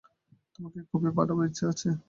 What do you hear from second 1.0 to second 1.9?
পাঠাবার ইচ্ছা আছে।